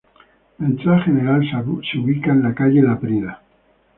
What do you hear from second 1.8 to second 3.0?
se ubica en la calle